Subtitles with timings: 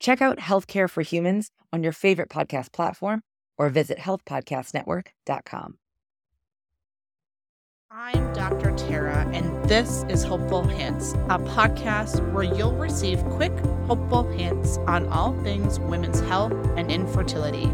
[0.00, 3.22] Check out Healthcare for Humans on your favorite podcast platform
[3.56, 5.78] or visit healthpodcastnetwork.com.
[7.96, 8.72] I'm Dr.
[8.72, 15.06] Tara, and this is Hopeful Hints, a podcast where you'll receive quick, hopeful hints on
[15.06, 17.70] all things women's health and infertility.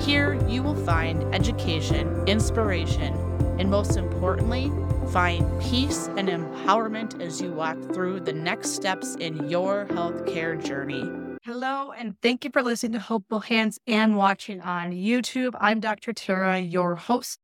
[0.00, 3.14] Here, you will find education, inspiration,
[3.60, 4.72] and most importantly,
[5.12, 11.19] find peace and empowerment as you walk through the next steps in your healthcare journey.
[11.42, 15.54] Hello, and thank you for listening to Hopeful Hints and watching on YouTube.
[15.58, 16.12] I'm Dr.
[16.12, 17.38] Tara, your host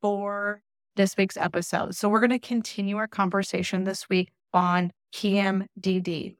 [0.00, 0.62] for
[0.96, 1.94] this week's episode.
[1.94, 6.36] So, we're going to continue our conversation this week on PMDD.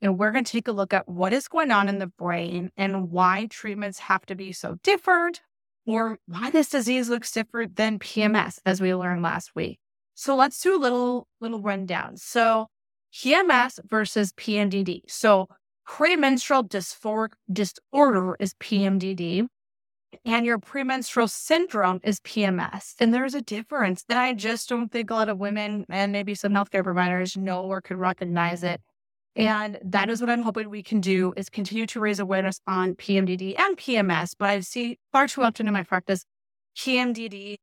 [0.00, 2.70] And we're going to take a look at what is going on in the brain
[2.78, 5.42] and why treatments have to be so different,
[5.84, 9.80] or why this disease looks different than PMS, as we learned last week.
[10.14, 12.16] So let's do a little little rundown.
[12.16, 12.68] So
[13.12, 15.02] PMS versus PMDD.
[15.08, 15.48] So
[15.86, 19.46] premenstrual dysphoric disorder is PMDD,
[20.24, 22.94] and your premenstrual syndrome is PMS.
[23.00, 26.34] And there's a difference that I just don't think a lot of women and maybe
[26.34, 28.80] some healthcare providers know or could recognize it.
[29.36, 32.94] And that is what I'm hoping we can do is continue to raise awareness on
[32.94, 34.34] PMDD and PMS.
[34.38, 36.24] But I see far too often in my practice,
[36.76, 37.56] PMDD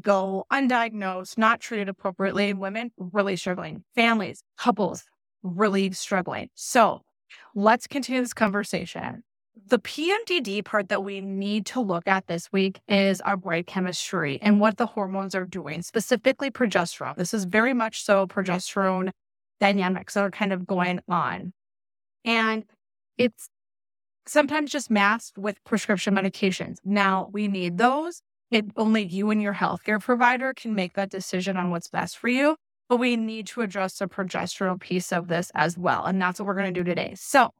[0.00, 5.04] go undiagnosed, not treated appropriately, women really struggling, families, couples
[5.42, 6.48] really struggling.
[6.54, 7.02] So
[7.54, 9.22] let's continue this conversation.
[9.68, 14.38] The PMDD part that we need to look at this week is our brain chemistry
[14.42, 17.16] and what the hormones are doing, specifically progesterone.
[17.16, 19.10] This is very much so progesterone
[19.58, 21.52] dynamics that are kind of going on.
[22.24, 22.64] And
[23.16, 23.48] it's
[24.26, 26.76] sometimes just masked with prescription medications.
[26.84, 28.20] Now, we need those
[28.50, 32.28] it only you and your healthcare provider can make that decision on what's best for
[32.28, 32.56] you.
[32.88, 36.04] But we need to address the progesterone piece of this as well.
[36.04, 37.14] And that's what we're going to do today.
[37.16, 37.50] So,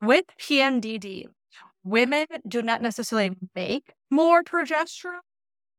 [0.00, 1.24] with PMDD,
[1.82, 5.20] women do not necessarily make more progesterone.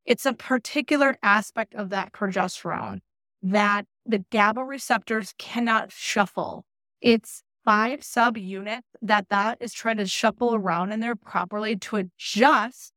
[0.05, 2.99] It's a particular aspect of that progesterone
[3.41, 6.65] that the GABA receptors cannot shuffle.
[6.99, 12.91] It's five subunits that that is trying to shuffle around in there properly to adjust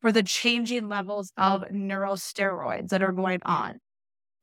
[0.00, 3.80] for the changing levels of neurosteroids that are going on.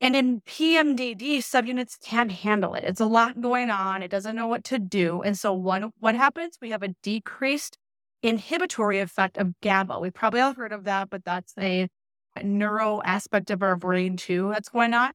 [0.02, 2.86] And in PMDD, subunits can't handle it.
[2.86, 4.02] It's a lot going on.
[4.02, 5.22] It doesn't know what to do.
[5.22, 6.58] And so one, what happens?
[6.62, 7.78] We have a decreased
[8.24, 10.00] inhibitory effect of GABA.
[10.00, 11.90] We've probably all heard of that, but that's a
[12.42, 15.12] neuro aspect of our brain too that's going on.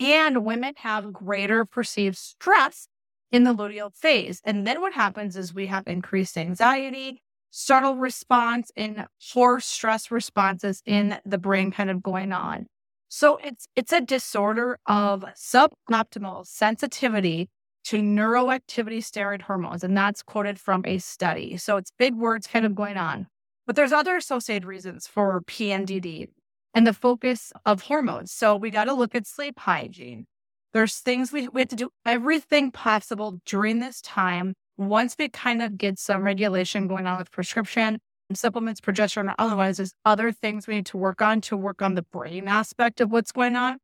[0.00, 2.88] And women have greater perceived stress
[3.30, 4.40] in the luteal phase.
[4.44, 10.82] And then what happens is we have increased anxiety, startle response and poor stress responses
[10.84, 12.66] in the brain kind of going on.
[13.12, 17.48] So it's it's a disorder of suboptimal sensitivity
[17.84, 19.82] to neuroactivity steroid hormones.
[19.82, 21.56] And that's quoted from a study.
[21.56, 23.26] So it's big words kind of going on.
[23.66, 26.28] But there's other associated reasons for PMDD
[26.72, 28.30] and the focus of hormones.
[28.30, 30.26] So we got to look at sleep hygiene.
[30.72, 35.62] There's things we, we have to do everything possible during this time once we kind
[35.62, 37.98] of get some regulation going on with prescription
[38.36, 41.94] supplements, progesterone, or otherwise, there's other things we need to work on to work on
[41.94, 43.78] the brain aspect of what's going on.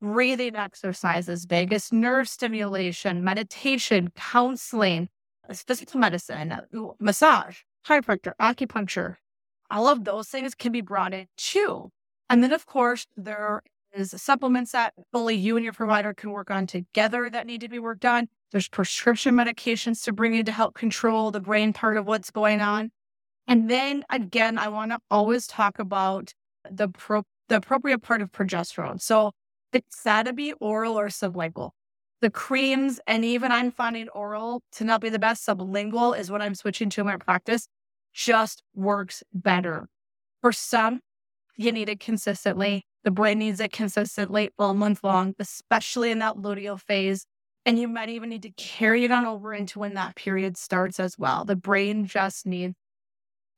[0.00, 5.08] Breathing exercises, vagus nerve stimulation, meditation, counseling,
[5.52, 6.54] physical medicine,
[6.98, 9.16] massage, chiropractor, acupuncture.
[9.70, 11.90] All of those things can be brought in too.
[12.28, 13.62] And then, of course, there
[13.94, 17.68] is supplements that only you and your provider can work on together that need to
[17.68, 18.28] be worked on.
[18.50, 22.60] There's prescription medications to bring in to help control the brain part of what's going
[22.60, 22.90] on.
[23.46, 26.32] And then again, I want to always talk about
[26.70, 29.00] the pro- the appropriate part of progesterone.
[29.00, 29.32] So
[29.72, 31.70] it's got to be oral or sublingual.
[32.20, 35.46] The creams, and even I'm finding oral to not be the best.
[35.46, 37.68] Sublingual is what I'm switching to in my practice.
[38.14, 39.88] Just works better.
[40.40, 41.00] For some,
[41.56, 42.86] you need it consistently.
[43.02, 47.26] The brain needs it consistently all month long, especially in that luteal phase.
[47.66, 50.98] And you might even need to carry it on over into when that period starts
[51.00, 51.44] as well.
[51.44, 52.74] The brain just needs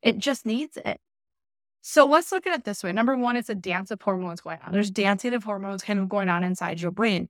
[0.06, 1.00] it just needs it.
[1.82, 2.92] So let's look at it this way.
[2.92, 4.72] Number one, it's a dance of hormones going on.
[4.72, 7.28] There's dancing of hormones kind of going on inside your brain.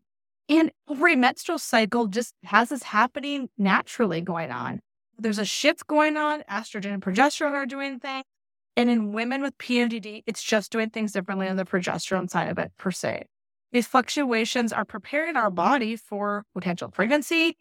[0.49, 4.81] And every menstrual cycle just has this happening naturally going on.
[5.19, 6.43] There's a shift going on.
[6.50, 8.25] Estrogen and progesterone are doing things.
[8.76, 12.58] And in women with PMDD, it's just doing things differently on the progesterone side of
[12.58, 13.25] it, per se.
[13.72, 17.56] These fluctuations are preparing our body for potential pregnancy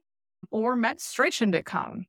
[0.51, 2.05] or menstruation to come.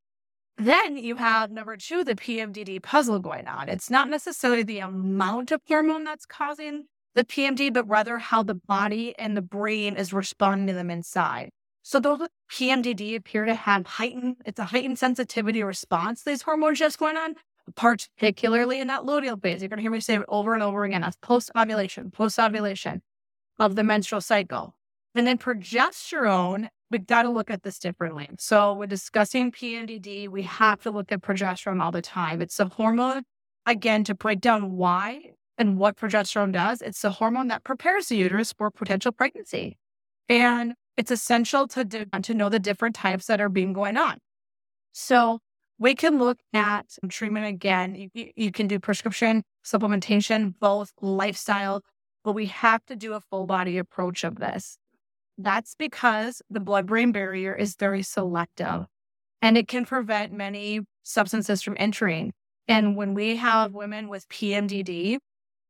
[0.59, 3.69] Then you have number two, the PMDD puzzle going on.
[3.69, 8.55] It's not necessarily the amount of hormone that's causing the PMD, but rather how the
[8.55, 11.51] body and the brain is responding to them inside.
[11.83, 16.43] So those with PMDD appear to have heightened, it's a heightened sensitivity response to these
[16.43, 17.35] hormones just going on,
[17.75, 19.61] particularly in that luteal phase.
[19.61, 21.03] You're going to hear me say it over and over again.
[21.03, 23.03] That's post ovulation, post ovulation
[23.59, 24.75] of the menstrual cycle.
[25.15, 28.29] And then progesterone, we've got to look at this differently.
[28.39, 32.41] So when discussing PMDD, we have to look at progesterone all the time.
[32.43, 33.23] It's a hormone,
[33.65, 36.83] again, to break down why and what progesterone does.
[36.83, 39.79] It's the hormone that prepares the uterus for potential pregnancy.
[40.29, 44.19] And it's essential to, do, to know the different types that are being going on.
[44.93, 45.41] So
[45.79, 48.11] we can look at treatment again.
[48.15, 51.83] You, you can do prescription, supplementation, both lifestyle,
[52.25, 54.79] but we have to do a full body approach of this.
[55.39, 58.87] That's because the blood brain barrier is very selective mm.
[59.43, 62.33] and it can prevent many substances from entering.
[62.69, 65.19] And when we have women with PMDD,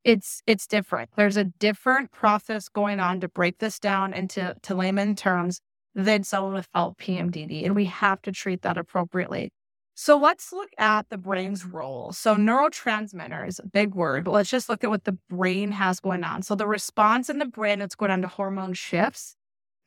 [0.04, 1.10] it's it's different.
[1.16, 5.60] There's a different process going on to break this down into to layman terms
[5.96, 9.50] than someone without PMDD, and we have to treat that appropriately.
[9.98, 12.12] So let's look at the brain's role.
[12.12, 16.42] So neurotransmitters, big word, but let's just look at what the brain has going on.
[16.42, 19.35] So the response in the brain that's going on to hormone shifts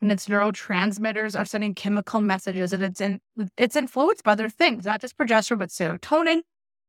[0.00, 3.20] and its neurotransmitters are sending chemical messages and it's in
[3.56, 6.40] it's influenced by other things, not just progesterone, but serotonin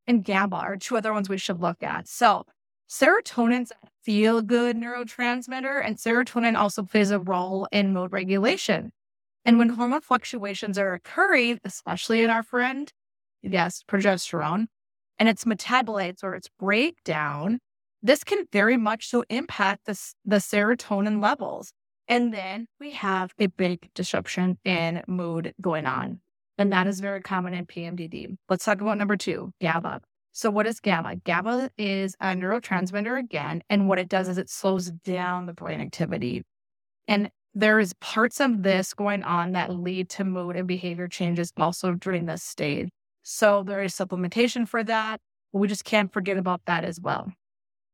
[0.07, 2.07] and GABA are two other ones we should look at.
[2.07, 2.45] So
[2.91, 8.91] Serotonin's a feel good neurotransmitter, and serotonin also plays a role in mood regulation.
[9.45, 12.91] And when hormone fluctuations are occurring, especially in our friend,
[13.41, 14.65] yes, progesterone,
[15.17, 17.59] and its metabolites or its breakdown,
[18.03, 21.71] this can very much so impact the, the serotonin levels.
[22.11, 26.19] And then we have a big disruption in mood going on.
[26.57, 28.35] And that is very common in PMDD.
[28.49, 30.01] Let's talk about number two, GABA.
[30.33, 31.21] So, what is GABA?
[31.23, 33.63] GABA is a neurotransmitter again.
[33.69, 36.43] And what it does is it slows down the brain activity.
[37.07, 41.53] And there is parts of this going on that lead to mood and behavior changes
[41.55, 42.89] also during this stage.
[43.23, 45.21] So, there is supplementation for that.
[45.53, 47.31] We just can't forget about that as well.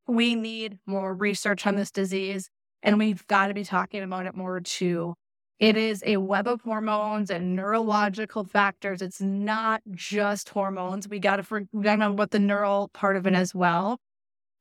[0.07, 2.49] We need more research on this disease,
[2.83, 5.15] and we've got to be talking about it more too.
[5.59, 9.01] It is a web of hormones and neurological factors.
[9.01, 11.07] It's not just hormones.
[11.09, 13.97] We got to forget about the neural part of it as well.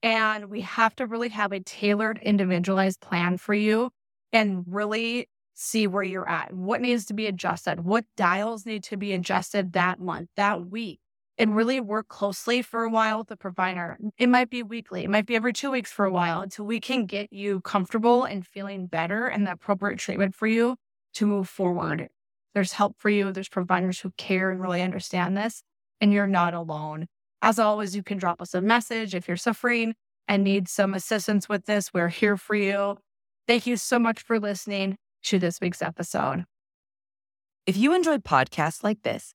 [0.03, 3.91] And we have to really have a tailored, individualized plan for you
[4.33, 6.53] and really see where you're at.
[6.53, 7.81] What needs to be adjusted?
[7.81, 11.01] What dials need to be adjusted that month, that week?
[11.39, 13.99] And really work closely for a while with the provider.
[14.17, 16.81] It might be weekly, it might be every two weeks for a while until we
[16.81, 20.77] can get you comfortable and feeling better and the appropriate treatment for you
[21.15, 22.09] to move forward.
[22.55, 23.33] There's help for you.
[23.33, 25.63] There's providers who care and really understand this,
[26.01, 27.07] and you're not alone.
[27.43, 29.95] As always, you can drop us a message if you're suffering
[30.27, 31.93] and need some assistance with this.
[31.93, 32.97] We're here for you.
[33.47, 36.45] Thank you so much for listening to this week's episode.
[37.67, 39.35] If you enjoyed podcasts like this,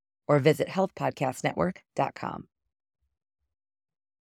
[0.31, 2.47] or visit healthpodcastnetwork.com.